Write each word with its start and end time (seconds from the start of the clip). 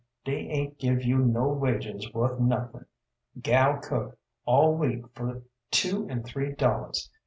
dey 0.25 0.47
aint 0.47 0.79
give 0.79 1.03
you 1.03 1.19
no 1.19 1.47
wages 1.49 2.11
worth 2.11 2.39
nuthin'. 2.39 2.87
Gal 3.39 3.77
cook 3.77 4.17
all 4.45 4.73
week 4.73 5.03
fer 5.13 5.43
two 5.69 6.09
an' 6.09 6.23
three 6.23 6.53
dollars. 6.53 7.11